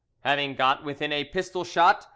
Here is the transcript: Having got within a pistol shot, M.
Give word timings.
Having 0.21 0.55
got 0.55 0.83
within 0.83 1.11
a 1.11 1.25
pistol 1.25 1.63
shot, 1.63 2.05
M. 2.05 2.09